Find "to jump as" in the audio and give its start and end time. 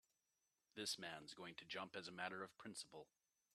1.53-2.07